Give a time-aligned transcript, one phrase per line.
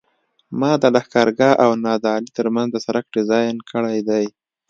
[0.59, 4.25] ما د لښکرګاه او نادعلي ترمنځ د سرک ډیزاین کړی دی